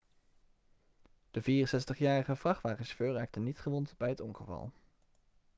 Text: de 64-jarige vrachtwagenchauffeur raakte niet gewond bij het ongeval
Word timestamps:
de 1.31 1.41
64-jarige 1.65 2.35
vrachtwagenchauffeur 2.35 3.13
raakte 3.13 3.39
niet 3.39 3.59
gewond 3.59 3.93
bij 3.97 4.09
het 4.09 4.21
ongeval 4.21 4.71